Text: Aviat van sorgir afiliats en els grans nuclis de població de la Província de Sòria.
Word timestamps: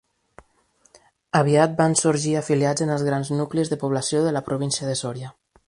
Aviat 1.39 1.75
van 1.81 1.93
sorgir 2.01 2.33
afiliats 2.41 2.85
en 2.87 2.95
els 2.95 3.05
grans 3.11 3.31
nuclis 3.43 3.73
de 3.75 3.81
població 3.85 4.23
de 4.25 4.33
la 4.39 4.43
Província 4.49 4.91
de 4.93 5.01
Sòria. 5.03 5.35